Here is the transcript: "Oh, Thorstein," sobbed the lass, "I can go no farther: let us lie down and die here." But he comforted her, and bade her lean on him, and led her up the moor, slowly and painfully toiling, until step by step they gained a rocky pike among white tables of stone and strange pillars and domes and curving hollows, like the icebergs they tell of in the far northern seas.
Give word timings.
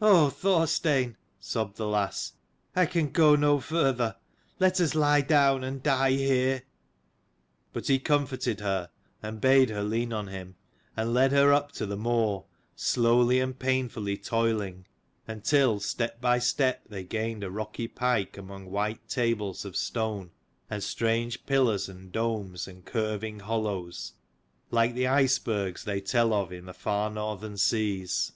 "Oh, 0.00 0.30
Thorstein," 0.30 1.16
sobbed 1.40 1.74
the 1.76 1.88
lass, 1.88 2.34
"I 2.76 2.86
can 2.86 3.10
go 3.10 3.34
no 3.34 3.58
farther: 3.58 4.14
let 4.60 4.80
us 4.80 4.94
lie 4.94 5.22
down 5.22 5.64
and 5.64 5.82
die 5.82 6.12
here." 6.12 6.62
But 7.72 7.88
he 7.88 7.98
comforted 7.98 8.60
her, 8.60 8.90
and 9.24 9.40
bade 9.40 9.70
her 9.70 9.82
lean 9.82 10.12
on 10.12 10.28
him, 10.28 10.54
and 10.96 11.12
led 11.12 11.32
her 11.32 11.52
up 11.52 11.72
the 11.72 11.96
moor, 11.96 12.44
slowly 12.76 13.40
and 13.40 13.58
painfully 13.58 14.16
toiling, 14.16 14.86
until 15.26 15.80
step 15.80 16.20
by 16.20 16.38
step 16.38 16.82
they 16.88 17.02
gained 17.02 17.42
a 17.42 17.50
rocky 17.50 17.88
pike 17.88 18.38
among 18.38 18.66
white 18.66 19.08
tables 19.08 19.64
of 19.64 19.74
stone 19.76 20.30
and 20.70 20.84
strange 20.84 21.44
pillars 21.44 21.88
and 21.88 22.12
domes 22.12 22.68
and 22.68 22.84
curving 22.84 23.40
hollows, 23.40 24.12
like 24.70 24.94
the 24.94 25.08
icebergs 25.08 25.82
they 25.82 26.00
tell 26.00 26.32
of 26.32 26.52
in 26.52 26.66
the 26.66 26.72
far 26.72 27.10
northern 27.10 27.56
seas. 27.56 28.30